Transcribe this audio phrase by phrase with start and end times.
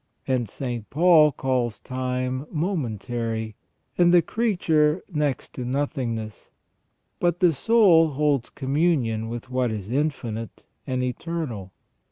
[0.23, 0.89] Hence St.
[0.89, 3.55] Paul calls time momentary,
[3.99, 6.49] and the creature next to nothingness.
[7.19, 11.71] But the soul holds communion with what is infinite and eternal.